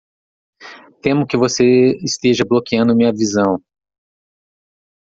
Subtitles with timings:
[1.03, 3.61] Temo que você esteja bloqueando minha visão.